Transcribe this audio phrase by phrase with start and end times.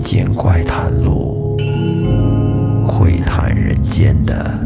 [0.00, 1.58] 民间怪谈录，
[2.88, 4.58] 会谈人间的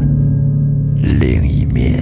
[0.95, 1.99] 另一面。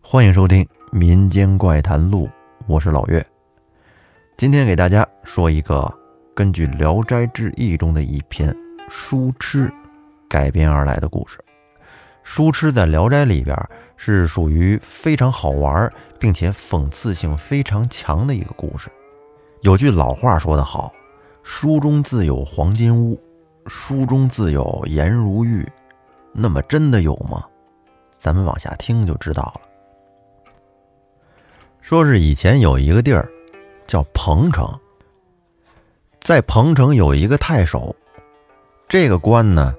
[0.00, 2.26] 欢迎收听《民间怪谈录》，
[2.66, 3.24] 我是老岳。
[4.36, 5.88] 今天给大家说一个
[6.34, 8.52] 根据《聊斋志异》中的一篇
[8.88, 9.72] 书痴
[10.28, 11.38] 改编而来的故事。
[12.22, 13.56] 书痴在《聊斋》里边
[13.96, 18.90] 是属于非常好玩，并且讽刺性非常强的一个故事。
[19.62, 20.92] 有句老话说得好
[21.42, 23.20] ：“书中自有黄金屋，
[23.66, 25.66] 书中自有颜如玉。”
[26.34, 27.44] 那么真的有吗？
[28.10, 29.60] 咱们往下听就知道了。
[31.80, 33.28] 说是以前有一个地儿
[33.86, 34.72] 叫彭城，
[36.20, 37.94] 在彭城有一个太守，
[38.88, 39.74] 这个官呢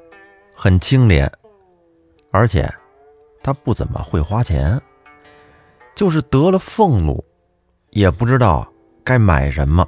[0.53, 1.31] 很清廉，
[2.33, 2.67] 而且
[3.43, 4.81] 他不怎么会花钱，
[5.93, 7.23] 就是得了俸禄，
[7.91, 8.67] 也不知道
[9.03, 9.87] 该买什么。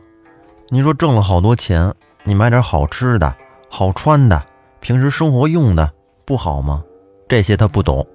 [0.69, 1.91] 你说挣了好多钱，
[2.23, 3.35] 你买点好吃的、
[3.67, 4.45] 好穿的、
[4.79, 5.91] 平时生活用的
[6.23, 6.83] 不好吗？
[7.27, 8.05] 这些他不懂，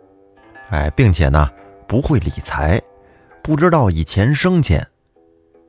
[0.69, 1.51] 哎，并且呢
[1.89, 2.81] 不会理财。
[3.43, 4.87] 不知道以钱生钱，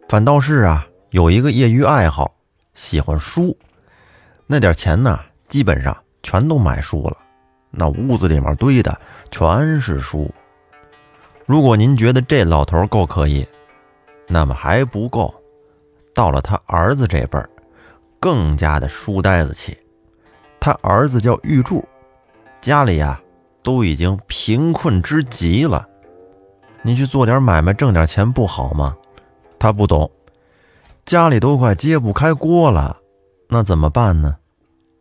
[0.08, 2.36] 反倒是啊，有一个业余爱好，
[2.76, 3.58] 喜欢书。
[4.46, 7.18] 那点钱呢，基本上全都买书了。
[7.72, 9.00] 那屋子里面堆的
[9.32, 10.30] 全是书。
[11.46, 13.48] 如果您觉得这老头够可以，
[14.28, 15.34] 那么还不够。
[16.14, 17.50] 到了他儿子这辈儿，
[18.20, 19.78] 更加的书呆子气。
[20.60, 21.84] 他儿子叫玉柱，
[22.62, 23.20] 家里呀
[23.64, 25.88] 都已经贫困之极了。
[26.84, 28.96] 你去做点买卖，挣点钱不好吗？
[29.58, 30.12] 他不懂，
[31.06, 32.98] 家里都快揭不开锅了，
[33.48, 34.38] 那怎么办呢？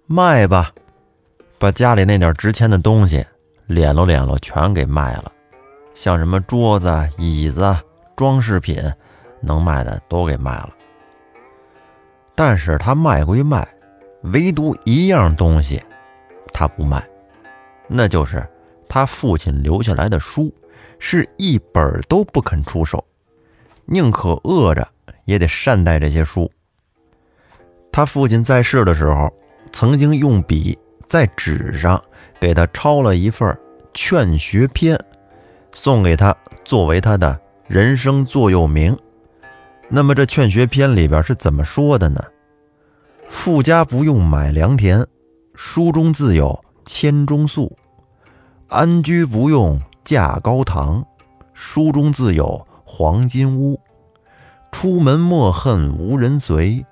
[0.07, 0.73] 卖吧，
[1.61, 3.23] 把家里那点值钱的东西
[3.69, 5.31] 敛喽敛喽，全给卖了。
[5.95, 7.77] 像什么桌子、椅子、
[8.17, 8.83] 装饰品，
[9.43, 10.71] 能卖的都给卖了。
[12.35, 13.69] 但是他卖归卖，
[14.23, 15.83] 唯独一样东西
[16.51, 17.07] 他不卖，
[17.87, 18.43] 那就是
[18.89, 20.51] 他父亲留下来的书。
[21.03, 23.03] 是一本都不肯出手，
[23.87, 24.87] 宁可饿着
[25.25, 26.51] 也得善待这些书。
[27.91, 29.31] 他父亲在世的时候，
[29.73, 30.79] 曾经用笔
[31.11, 32.01] 在纸上
[32.41, 33.53] 给他抄了一份
[33.93, 34.97] 《劝学篇》，
[35.73, 36.33] 送给他
[36.65, 38.97] 作为他的人生座右铭。
[39.89, 42.23] 那么这《劝学篇》里边是怎么说的呢？
[43.29, 45.05] 富家不用买良田，
[45.57, 47.77] 书中自有千钟粟；
[48.69, 49.81] 安居不用。
[50.03, 51.05] 架高堂，
[51.53, 53.79] 书中自有黄金屋。
[54.73, 56.85] 出门莫恨无人随，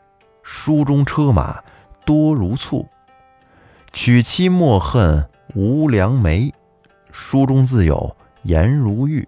[0.42, 1.60] 书中车马
[2.04, 2.86] 多如簇。
[4.00, 6.54] 娶妻莫恨无良媒，
[7.10, 9.26] 书中自有颜如玉。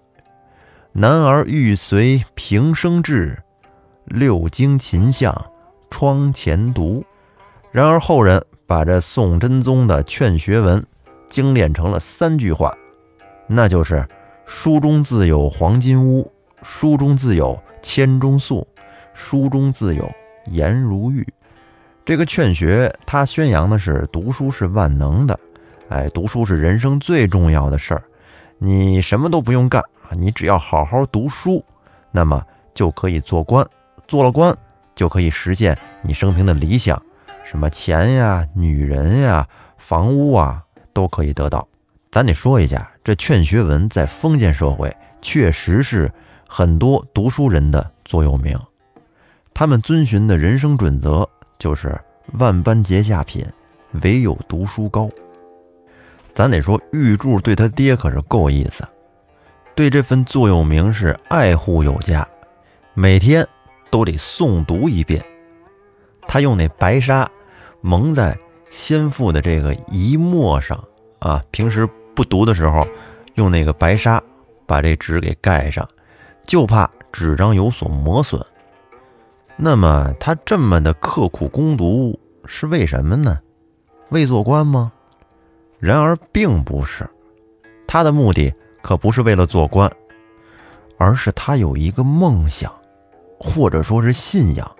[0.92, 3.42] 男儿欲随平生志，
[4.04, 5.34] 六经琴相
[5.90, 7.04] 窗前读。
[7.72, 10.86] 然而后人把这宋真宗的劝学文
[11.28, 12.72] 精炼成了三句话。
[13.48, 14.06] 那就是
[14.46, 16.30] 书中自有黄金屋，
[16.62, 18.64] 书中自有千钟粟，
[19.14, 20.08] 书中自有
[20.46, 21.26] 颜如玉。
[22.04, 25.38] 这个劝学，他宣扬的是读书是万能的，
[25.88, 28.02] 哎，读书是人生最重要的事儿。
[28.58, 29.82] 你什么都不用干，
[30.18, 31.64] 你只要好好读书，
[32.10, 32.44] 那么
[32.74, 33.64] 就可以做官，
[34.08, 34.56] 做了官
[34.94, 37.00] 就可以实现你生平的理想，
[37.44, 39.46] 什么钱呀、女人呀、
[39.76, 40.62] 房屋啊，
[40.92, 41.66] 都可以得到。
[42.10, 46.10] 咱得说一下，这劝学文在封建社会确实是
[46.48, 48.58] 很多读书人的座右铭。
[49.54, 51.28] 他们遵循的人生准则
[51.60, 51.96] 就是
[52.40, 53.46] “万般皆下品，
[54.02, 55.08] 唯有读书高”。
[56.34, 58.82] 咱得说，玉柱对他爹可是够意思，
[59.76, 62.26] 对这份座右铭是爱护有加，
[62.94, 63.46] 每天
[63.90, 65.24] 都得诵读一遍。
[66.26, 67.30] 他用那白纱
[67.80, 68.36] 蒙在
[68.70, 70.82] 先父的这个遗墨上
[71.20, 71.88] 啊，平时。
[72.12, 72.86] 不读的时候，
[73.36, 74.22] 用那个白纱
[74.66, 75.88] 把这纸给盖上，
[76.44, 78.44] 就怕纸张有所磨损。
[79.56, 83.38] 那么他这么的刻苦攻读是为什么呢？
[84.08, 84.92] 为做官吗？
[85.78, 87.08] 然而并不是，
[87.86, 88.52] 他的目的
[88.82, 89.90] 可不是为了做官，
[90.98, 92.72] 而是他有一个梦想，
[93.38, 94.76] 或者说是信仰，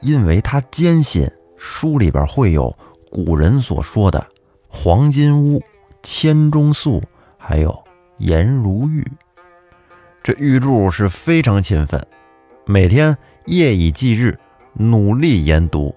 [0.00, 2.74] 因为他坚信书里边会有
[3.10, 4.26] 古人所说的
[4.68, 5.62] 黄金屋。
[6.04, 7.00] 千钟粟，
[7.38, 7.72] 还有
[8.16, 9.06] 颜如玉。
[10.20, 12.04] 这玉柱是非常勤奋，
[12.66, 13.16] 每天
[13.46, 14.38] 夜以继日，
[14.74, 15.94] 努力研读，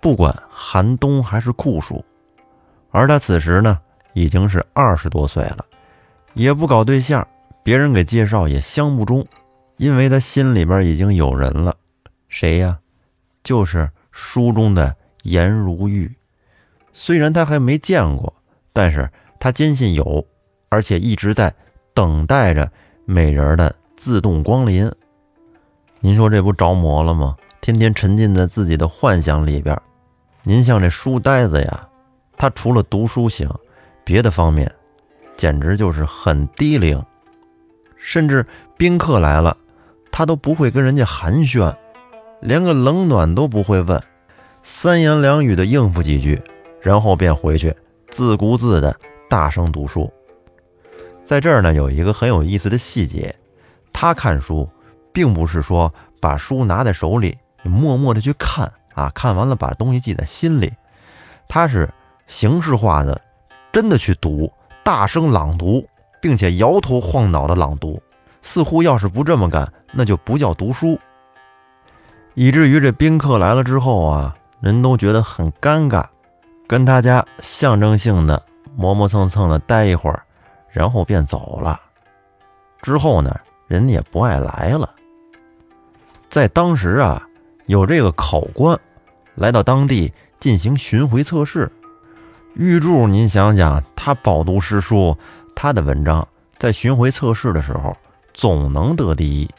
[0.00, 2.04] 不管寒冬还是酷暑。
[2.90, 3.78] 而他此时呢，
[4.12, 5.64] 已经是二十多岁了，
[6.34, 7.26] 也不搞对象，
[7.62, 9.26] 别人给介绍也相不中，
[9.76, 11.74] 因为他心里边已经有人了。
[12.28, 12.78] 谁呀？
[13.42, 16.14] 就是书中的颜如玉。
[16.92, 18.32] 虽然他还没见过，
[18.72, 19.10] 但是
[19.40, 20.26] 他坚信有，
[20.68, 21.54] 而且一直在
[21.94, 22.70] 等待着
[23.06, 24.90] 美人的自动光临。
[26.04, 27.36] 您说这不着魔了吗？
[27.60, 29.80] 天天沉浸在自己的幻想里边。
[30.42, 31.88] 您像这书呆子呀，
[32.36, 33.48] 他除了读书行，
[34.02, 34.70] 别的方面
[35.36, 37.00] 简直就是很低龄，
[37.96, 38.44] 甚至
[38.76, 39.56] 宾客来了，
[40.10, 41.72] 他都不会跟人家寒暄。
[42.40, 44.02] 连个冷暖都不会问，
[44.64, 46.42] 三言两语的应付几句，
[46.80, 47.72] 然后便回去
[48.10, 48.92] 自顾自的
[49.30, 50.12] 大声读书。
[51.22, 53.32] 在这儿呢，有一个很有意思的细节，
[53.92, 54.68] 他看书，
[55.12, 60.72] 并不是说把书拿在手里，默默的去看啊，看完了把东西记在心里，
[61.48, 61.88] 他是
[62.26, 63.20] 形式化的，
[63.72, 65.86] 真的去读，大声朗读，
[66.20, 68.02] 并且摇头晃脑的朗读，
[68.40, 70.98] 似乎要是不这么干，那就不叫读书。
[72.34, 76.04] 以至于这宾客来了之后啊，人都觉得很尴尬，
[76.66, 78.42] 跟他家象征性的
[78.74, 80.22] 磨磨蹭蹭的待一会儿，
[80.70, 81.78] 然后便走了。
[82.80, 84.88] 之后呢，人家也不爱来了。
[86.32, 87.22] 在当时啊，
[87.66, 88.80] 有这个考官
[89.34, 91.70] 来到当地进行巡回测试。
[92.54, 95.14] 玉柱，您想想，他饱读诗书，
[95.54, 96.26] 他的文章
[96.58, 97.94] 在巡回测试的时候
[98.32, 99.50] 总能得第一，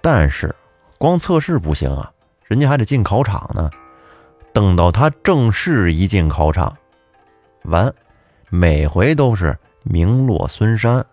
[0.00, 0.54] 但是。
[0.96, 2.12] 光测试不行啊，
[2.44, 3.68] 人家还得进考场呢。
[4.52, 6.76] 等到他正式一进考场，
[7.64, 7.92] 完，
[8.48, 11.04] 每回都是名落孙山。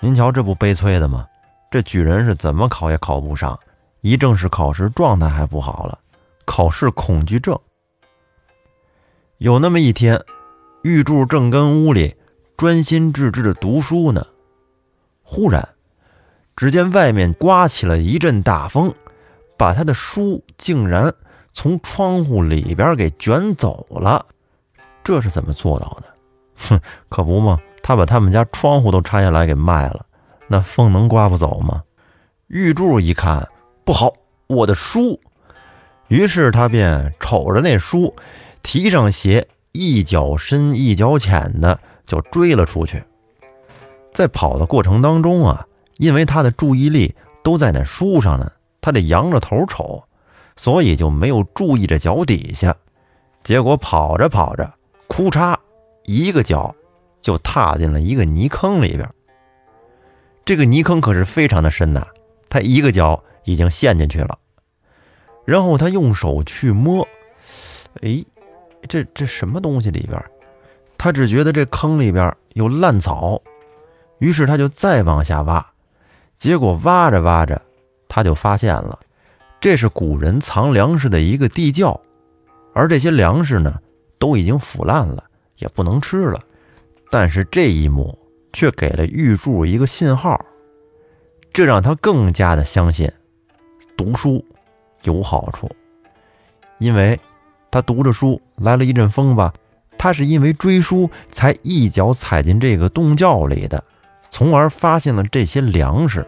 [0.00, 1.26] 您瞧，这不悲催的吗？
[1.70, 3.56] 这举人是怎么考也考不上，
[4.06, 5.98] 一正式考试状态还不好了，
[6.44, 7.58] 考试恐惧症。
[9.38, 10.22] 有那么一天，
[10.82, 12.14] 玉柱正跟屋里
[12.56, 14.24] 专心致志的读书呢，
[15.24, 15.68] 忽然，
[16.54, 18.94] 只见外面刮起了一阵大风。
[19.58, 21.12] 把他的书竟然
[21.52, 24.24] 从窗户里边给卷走了，
[25.02, 26.14] 这是怎么做到的？
[26.68, 26.80] 哼，
[27.10, 30.06] 可不嘛，他把他们家窗户都拆下来给卖了，
[30.46, 31.82] 那风能刮不走吗？
[32.46, 33.48] 玉柱一看
[33.86, 34.12] 不好，
[34.48, 35.20] 我的书，
[36.08, 38.16] 于是他便瞅着那书，
[38.60, 43.00] 提上鞋，一脚深一脚浅的就追了出去。
[44.12, 45.68] 在跑的过程当中啊，
[45.98, 48.50] 因为他的注意力都在那书上呢。
[48.80, 50.02] 他得仰着头瞅，
[50.56, 52.74] 所以就没有注意着脚底下。
[53.44, 54.74] 结果跑着跑着，
[55.06, 55.56] 哭嚓，
[56.06, 56.74] 一个脚
[57.20, 59.08] 就踏进了一个泥坑里边。
[60.44, 62.04] 这个泥坑可是非常的深呐，
[62.48, 64.38] 他一个脚已经陷进去了。
[65.46, 67.08] 然后他用手去摸，
[68.02, 68.22] 哎，
[68.86, 70.22] 这这什么东西里边？
[70.98, 73.40] 他只觉得这坑里边有烂草，
[74.18, 75.64] 于是他就再往下挖，
[76.36, 77.62] 结果挖着挖着。
[78.08, 78.98] 他就发现了，
[79.60, 82.00] 这是古人藏粮食的一个地窖，
[82.72, 83.80] 而这些粮食呢，
[84.18, 85.22] 都已经腐烂了，
[85.58, 86.42] 也不能吃了。
[87.10, 88.18] 但是这一幕
[88.52, 90.42] 却给了玉柱一个信号，
[91.52, 93.10] 这让他更加的相信
[93.96, 94.44] 读书
[95.02, 95.70] 有好处。
[96.78, 97.18] 因为
[97.70, 99.54] 他读着书来了一阵风吧，
[99.96, 103.82] 他是因为追书才一脚踩进这个洞窖里的，
[104.30, 106.26] 从而发现了这些粮食。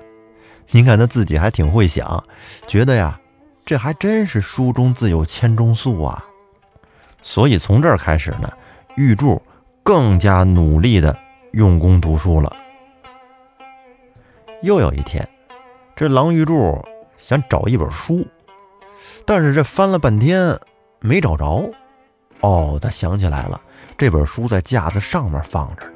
[0.71, 2.25] 您看他自己还挺会想，
[2.67, 3.21] 觉得呀，
[3.65, 6.25] 这还真是书中自有千钟粟啊。
[7.23, 8.51] 所以从这儿开始呢，
[8.97, 9.41] 玉柱
[9.83, 11.17] 更加努力的
[11.53, 12.55] 用功读书了。
[14.63, 15.27] 又有一天，
[15.95, 16.83] 这狼玉柱
[17.19, 18.27] 想找一本书，
[19.27, 20.59] 但是这翻了半天
[21.01, 21.71] 没找着。
[22.41, 23.61] 哦，他想起来了，
[23.99, 25.93] 这本书在架子上面放着呢。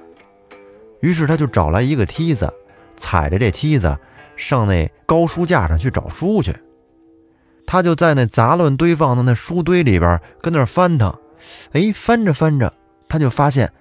[1.00, 2.52] 于是他就找来一个梯子，
[2.96, 3.96] 踩着这梯子。
[4.34, 6.56] 上那高书架上去找书去，
[7.66, 11.16] 他就在那杂乱堆放的那书堆里边跟那翻腾，
[11.72, 12.72] 哎，翻着翻着，
[13.08, 13.72] 他就发现，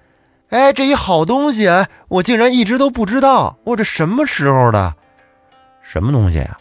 [0.50, 1.68] 哎，这一好东西，
[2.08, 4.94] 我竟然一直都不知道，我这什么时候的？
[5.82, 6.58] 什么东西呀？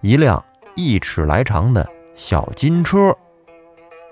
[0.00, 3.14] 一辆一尺来长的小金车，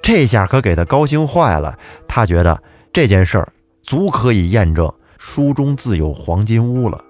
[0.02, 1.78] 这下可给他高兴坏了。
[2.08, 2.60] 他觉得
[2.92, 7.02] 这件事儿足可以验证书中自有黄金屋了。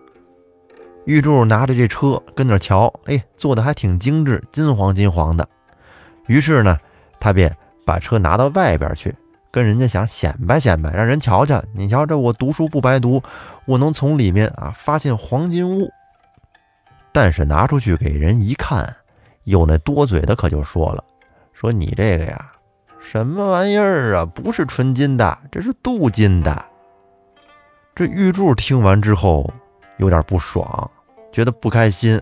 [1.05, 5.47] 玉柱拿着这车跟那瞧，哎，做的还挺精致，金黄金黄的。
[6.27, 6.79] 于是呢，
[7.21, 7.55] 他便
[7.85, 9.15] 把车拿到外边去，
[9.51, 11.63] 跟人家想显摆显摆，让人瞧瞧。
[11.75, 13.23] 你瞧，这我读书不白读，
[13.67, 15.91] 我能从里面啊发现黄金屋。
[17.15, 18.95] 但是拿出去给人一看，
[19.45, 21.03] 有那多嘴的可就说了
[21.55, 22.53] ：“说你这个呀，
[23.01, 24.27] 什么玩意儿啊？
[24.27, 26.65] 不是纯金的，这是镀金的。”
[27.95, 29.49] 这玉柱听完之后。
[29.99, 30.91] 有点不爽，
[31.31, 32.21] 觉得不开心，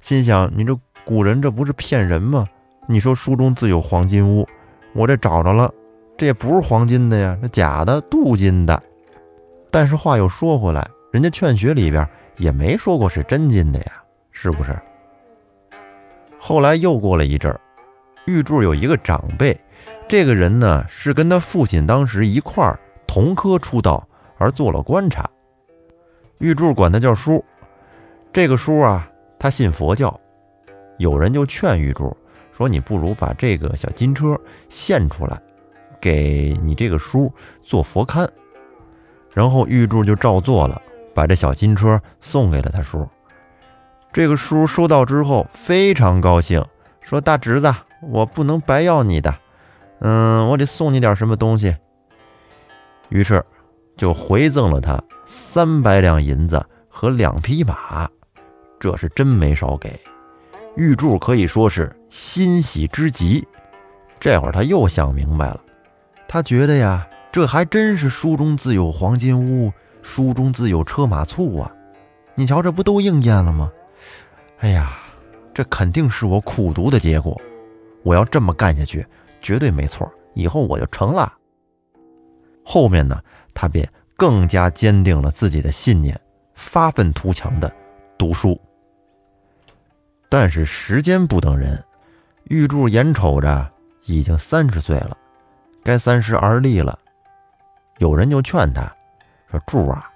[0.00, 2.48] 心想：你这古人这不是骗人吗？
[2.88, 4.44] 你说书中自有黄金屋，
[4.92, 5.72] 我这找着了，
[6.18, 8.82] 这也不是黄金的呀，这假的，镀金的。
[9.70, 12.04] 但是话又说回来，人家《劝学》里边
[12.38, 14.01] 也没说过是真金的呀，
[14.32, 14.76] 是不是？
[16.38, 17.60] 后来又过了一阵儿，
[18.26, 19.56] 玉柱有一个长辈，
[20.08, 24.04] 这个人呢是跟他父亲当时一块儿同科出道
[24.38, 25.30] 而做了观察。
[26.38, 27.44] 玉柱管他叫叔。
[28.32, 29.08] 这个叔啊，
[29.38, 30.18] 他信佛教，
[30.98, 32.16] 有人就劝玉柱
[32.50, 34.36] 说：“你不如把这个小金车
[34.68, 35.40] 献出来，
[36.00, 38.28] 给你这个叔做佛龛。”
[39.32, 40.80] 然后玉柱就照做了，
[41.14, 43.06] 把这小金车送给了他叔。
[44.12, 46.62] 这个叔收到之后非常高兴，
[47.00, 49.34] 说：“大侄子，我不能白要你的，
[50.00, 51.74] 嗯，我得送你点什么东西。”
[53.08, 53.42] 于是
[53.96, 58.08] 就回赠了他三百两银子和两匹马，
[58.78, 59.98] 这是真没少给。
[60.76, 63.46] 玉柱可以说是欣喜之极。
[64.20, 65.60] 这会儿他又想明白了，
[66.28, 67.06] 他觉得呀。
[67.32, 71.72] 这还真是书中自有黄金屋，书中自有车马簇啊！
[72.34, 73.72] 你瞧，这不都应验了吗？
[74.62, 74.96] 哎呀，
[75.52, 77.36] 这肯定是我苦读的结果。
[78.04, 79.04] 我要这么干下去，
[79.40, 81.32] 绝对没错，以后我就成了。
[82.64, 83.20] 后面呢，
[83.54, 86.18] 他便更加坚定了自己的信念，
[86.54, 87.74] 发愤图强的
[88.16, 88.56] 读书。
[90.28, 91.82] 但是时间不等人，
[92.44, 93.68] 玉柱眼瞅着
[94.04, 95.16] 已经三十岁了，
[95.82, 96.96] 该三十而立了。
[97.98, 98.82] 有人就劝他
[99.50, 100.08] 说：“柱啊，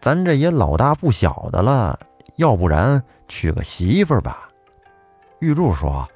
[0.00, 1.96] 咱这也老大不小的了，
[2.36, 4.48] 要不然娶个媳妇儿吧。”
[5.40, 6.08] 玉柱说：“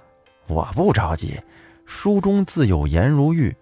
[0.49, 1.41] 我不着急，
[1.87, 3.55] 书中自有颜如玉，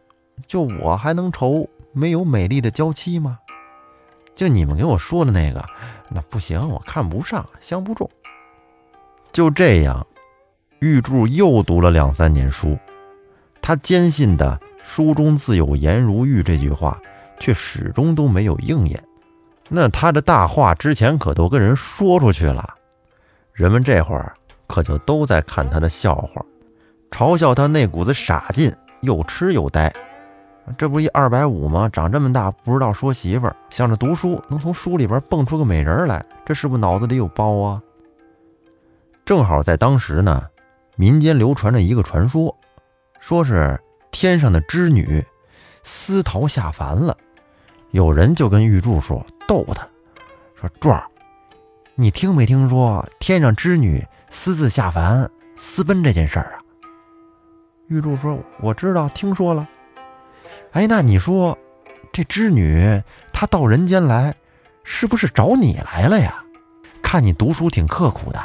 [0.47, 3.38] 就我还能愁没有美丽的娇妻吗？
[4.35, 5.65] 就你们给我说的那个，
[6.09, 8.11] 那不行，我看不上，相不中。”
[9.33, 10.07] 就这样，
[10.81, 12.79] 玉柱又读了两三年书，
[13.61, 17.00] 他坚信的“书中自有颜如玉”这句话。
[17.38, 19.05] 却始终都没有应验。
[19.69, 22.76] 那他的大话之前可都跟人说出去了，
[23.57, 24.35] 人们这会儿
[24.67, 26.45] 可就都在看他的笑话，
[27.11, 28.71] 嘲笑他那股子傻劲，
[29.01, 29.91] 又痴又呆。
[30.77, 31.89] 这不一二百五吗？
[31.91, 37.83] 长这么大不知道说媳妇儿，想着读书能从书里边蹦出个美人来，这是不是脑子里有包啊？
[39.25, 40.47] 正好在当时呢，
[40.97, 42.55] 民间流传着一个传说，
[43.21, 45.25] 说是天上的织女
[45.83, 47.17] 私逃下凡了。
[47.93, 49.89] 有人就跟玉柱说，逗他，
[50.61, 51.03] 说：“柱儿，
[51.99, 56.61] 你听没听说天上织女私自下凡私奔这件事儿啊？”
[57.88, 59.67] 玉柱说：“我知道，听说了。
[60.73, 61.57] 哎，那你说
[62.12, 64.35] 这织女她到人间来，
[64.85, 66.45] 是不是找你来了呀？
[67.03, 68.41] 看你读书挺刻苦的。”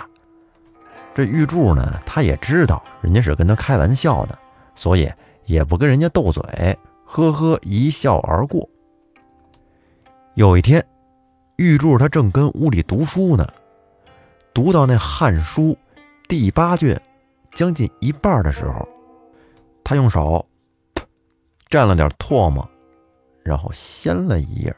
[1.14, 4.40] 这玉柱呢，他也知道人家是跟他开玩笑的，
[4.76, 5.12] 所以
[5.46, 6.42] 也不跟人家斗嘴，
[7.04, 8.70] 呵呵一笑而过。
[10.36, 10.82] 有一天，
[11.62, 13.48] 玉柱他正跟屋里读书呢，
[14.52, 15.62] 读到那《汉书》
[16.28, 17.00] 第八卷
[17.54, 18.90] 将近一半的时候，
[19.84, 20.44] 他用手
[21.70, 22.68] 蘸了点唾沫，
[23.44, 24.76] 然后掀了一页。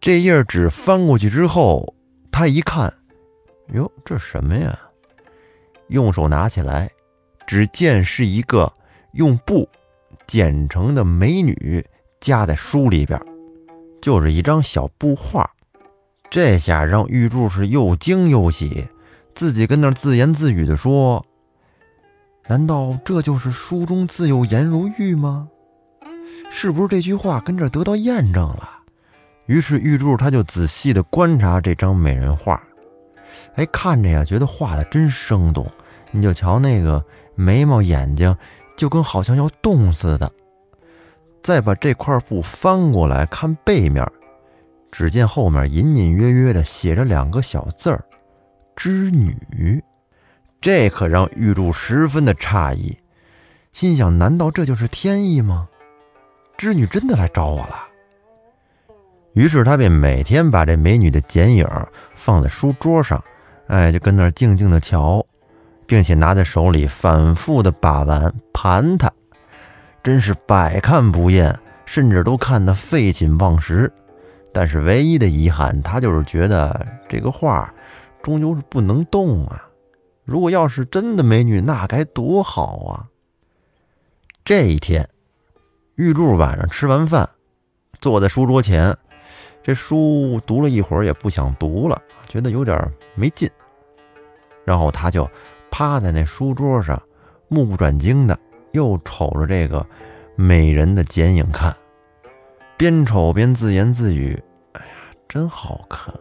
[0.00, 1.94] 这页纸翻过去之后，
[2.30, 2.90] 他一看，
[3.74, 4.80] 哟，这什么呀？
[5.88, 6.90] 用手拿起来，
[7.46, 8.72] 只见是一个
[9.12, 9.68] 用布
[10.26, 11.84] 剪成的美女
[12.18, 13.20] 夹在书里边。
[14.00, 15.48] 就是一张小布画，
[16.32, 18.88] 这下让玉柱是又惊又喜，
[19.34, 21.22] 自己跟那自言自语的说
[22.48, 25.46] ：“难道这就是书中自有颜如玉吗？
[26.50, 28.78] 是不是这句话跟这得到验证了？”
[29.44, 32.62] 于是玉柱他就仔细的观察这张美人画，
[33.56, 35.70] 哎，看着呀，觉得画的真生动。
[36.12, 38.34] 你就瞧那个眉毛、眼睛，
[38.74, 40.32] 就跟好像要动似的。
[41.42, 44.02] 再把这块布翻过来看背面，
[44.92, 48.04] 只见后面隐隐约约的写着两个小字儿
[48.76, 49.82] “织女”，
[50.60, 52.96] 这可让玉柱十分的诧异，
[53.72, 55.66] 心想：难道这就是天意吗？
[56.58, 57.86] 织女真的来找我了。
[59.32, 61.66] 于是他便每天把这美女的剪影
[62.14, 63.24] 放在书桌上，
[63.68, 65.24] 哎，就跟那儿静静的瞧，
[65.86, 69.10] 并且拿在手里反复的把玩盘它。
[70.02, 73.90] 真是百看不厌，甚至都看得废寝忘食。
[74.52, 77.72] 但是唯一的遗憾，他就是觉得这个画
[78.22, 79.68] 终究是不能动啊。
[80.24, 83.08] 如果要是真的美女，那该多好啊！
[84.44, 85.08] 这一天，
[85.96, 87.28] 玉柱晚上吃完饭，
[88.00, 88.96] 坐在书桌前，
[89.62, 93.50] 这书读了一会儿也不想读了，觉得有点没劲。
[94.64, 95.28] 然后他就
[95.70, 97.00] 趴在那书桌上，
[97.48, 98.38] 目不转睛的
[98.70, 99.84] 又瞅着这个
[100.36, 101.74] 美人的剪影看，
[102.82, 104.36] 边瞅边自言自语
[104.74, 104.92] ：“哎呀，
[105.28, 106.12] 真好看！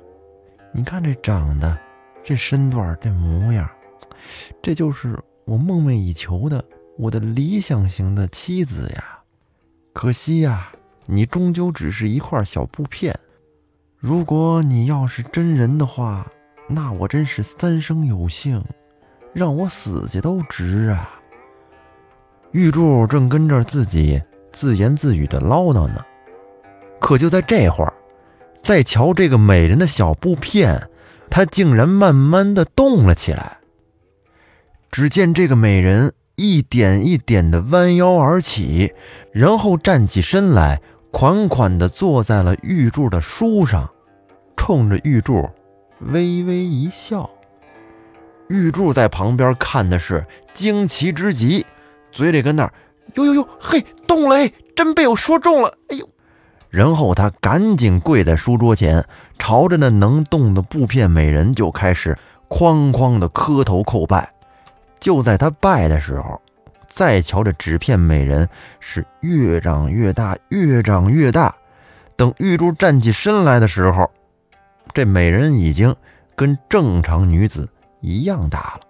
[0.71, 1.75] 你看这长得，
[2.23, 3.67] 这身段，这模样，
[4.61, 6.63] 这就是我梦寐以求的
[6.99, 9.21] 我的理想型的妻子呀。
[9.91, 10.71] 可惜呀，
[11.07, 13.17] 你终究只是一块小布片。”
[13.97, 16.27] 如果你要是真人的话，
[16.67, 18.63] 那我真是三生有幸，
[19.33, 21.09] 让我死去都值啊！
[22.51, 26.05] 玉柱正跟着自己自言自语的唠叨呢，
[27.01, 27.93] 可就在这会儿，
[28.63, 30.87] 再瞧这个美人的小布片，
[31.29, 33.57] 它竟然慢慢的动了起来。
[34.89, 38.93] 只见这个美人一点一点的弯腰而起，
[39.33, 40.81] 然后站起身来。
[41.13, 43.91] 款款的坐在了玉柱的书上，
[44.55, 45.45] 冲着玉柱
[45.99, 47.29] 微微一笑。
[48.47, 51.65] 玉柱在旁边看的是惊奇之极，
[52.13, 52.73] 嘴里跟那儿
[53.15, 56.09] 哟哟哟，嘿，动了哎，真被我说中了，哎呦！
[56.71, 59.05] 然后他赶紧跪在书桌前，
[59.37, 62.17] 朝着那能动的布片美人就开始
[62.49, 64.27] 哐哐的磕头叩拜。
[64.99, 66.41] 就在他拜的时候。
[66.93, 68.49] 再瞧这纸片美人
[68.81, 71.55] 是越长越大，越长越大。
[72.17, 74.11] 等玉珠站起身来的时候，
[74.93, 75.95] 这美人已经
[76.35, 77.67] 跟正常女子
[78.01, 78.81] 一样大了。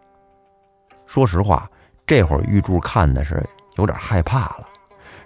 [1.05, 1.69] 说实话，
[2.07, 4.67] 这会儿玉珠看的是有点害怕了，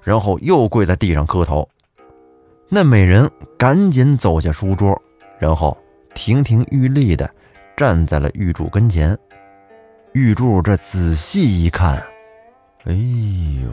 [0.04, 1.66] 然后又跪在地上磕头。
[2.68, 5.02] 那美人赶紧走下书桌，
[5.40, 5.78] 然后
[6.14, 7.30] 亭亭玉立的
[7.78, 9.18] 站在了玉柱跟前。
[10.14, 12.04] 玉柱这仔细一看。
[12.86, 12.94] 哎
[13.64, 13.70] 呦，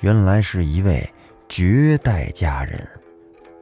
[0.00, 1.08] 原来是一位
[1.48, 2.86] 绝代佳人，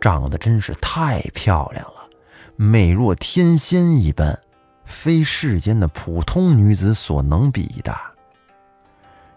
[0.00, 2.08] 长得真是太漂亮了，
[2.56, 4.38] 美若天仙一般，
[4.85, 7.94] 非世间的普通女子所能比的。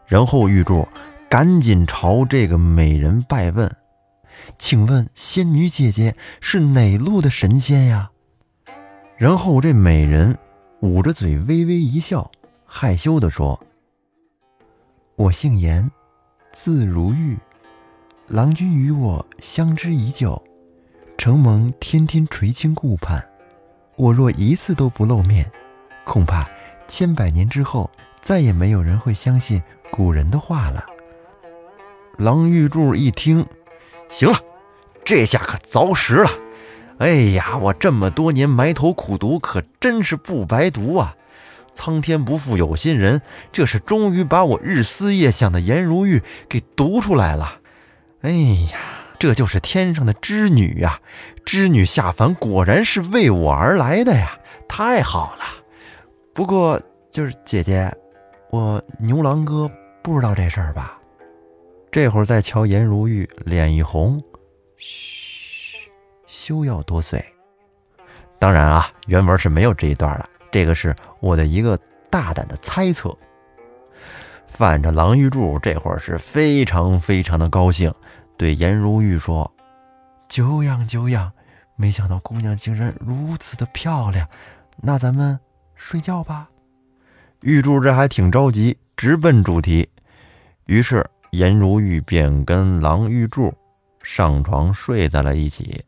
[0.05, 0.87] 然后玉柱
[1.29, 3.71] 赶紧朝这个美人拜问
[4.57, 8.11] ：“请问仙女姐姐是哪路的神仙呀？”
[9.17, 10.37] 然后这美人
[10.81, 12.31] 捂着嘴微微一笑，
[12.65, 13.61] 害羞地说。
[15.15, 15.91] 我姓严，
[16.53, 17.37] 字如玉。
[18.27, 20.41] 郎君与我相知已久，
[21.17, 23.27] 承蒙天天垂青顾盼。
[23.97, 25.51] 我若一次都不露面，
[26.05, 26.47] 恐怕
[26.87, 27.89] 千百年之后
[28.21, 30.85] 再也没有人会相信古人的话了。
[32.17, 33.45] 郎玉柱一听，
[34.09, 34.39] 行了，
[35.05, 36.29] 这下可凿实了。
[36.97, 41.15] 哎呀，我这么多年埋头苦读，可真是不白读啊！
[41.73, 43.21] 苍天不负有心人，
[43.53, 47.59] 这是终于把我日思夜想的颜如玉给读出来了。
[48.21, 48.77] 哎呀，
[49.17, 50.99] 这就是天上的织女呀！
[51.45, 55.45] 织女下凡果然是为我而来的呀，太好了。
[56.33, 57.89] 不过就是姐姐，
[58.51, 59.71] 我牛郎哥
[60.03, 60.98] 不知道这事儿吧？
[61.91, 64.23] 这会儿再瞧颜如玉，脸一红，
[64.77, 65.89] 嘘，
[66.27, 67.23] 休要多嘴。
[68.37, 70.29] 当然啊，原文是没有这一段的。
[70.51, 71.77] 这个是我的一个
[72.09, 73.15] 大胆的猜测。
[74.47, 77.93] 反正郎玉柱这会儿是非常非常的高兴，
[78.37, 79.51] 对颜如玉说
[80.29, 81.31] ：“久仰久仰，
[81.75, 84.27] 没想到姑娘竟然如此的漂亮，
[84.77, 85.39] 那咱们
[85.75, 86.49] 睡觉吧。”
[87.41, 89.89] 玉柱这还挺着急，直奔主题。
[90.65, 93.53] 于是颜如玉便跟郎玉柱
[94.01, 95.83] 上床睡在了一起。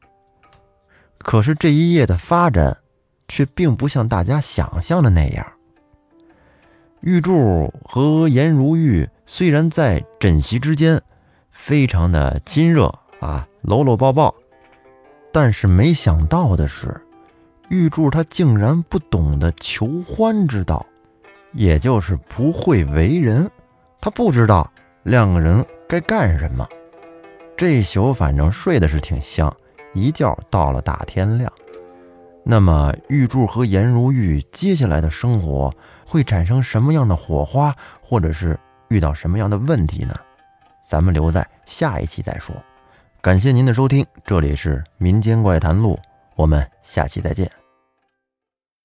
[1.18, 2.78] 可是这一夜的发展。
[3.32, 5.54] 却并不像大家想象的那样。
[7.00, 11.02] 玉柱和颜如玉虽然在枕席之间
[11.50, 14.36] 非常的亲热啊，搂搂抱抱，
[15.32, 16.94] 但是没想到的是，
[17.70, 20.86] 玉柱他竟然不懂得求欢之道，
[21.54, 23.50] 也就是不会为人。
[24.02, 24.70] 他不知道
[25.04, 26.68] 两个人该干什么。
[27.58, 29.56] 这宿反正睡的是挺香，
[29.94, 31.52] 一觉到了大天亮。
[32.44, 35.72] 那么，玉柱和颜如玉接下来的生活
[36.08, 38.60] 会产生什么样的火花，或者是
[38.90, 40.16] 遇到什么样的问题呢？
[40.88, 42.56] 咱们留在下一期再说。
[43.22, 46.00] 感谢您的收听，这里是民间怪谈录，
[46.36, 47.61] 我们下期再见。